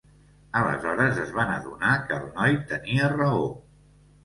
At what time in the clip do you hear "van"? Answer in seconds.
1.35-1.51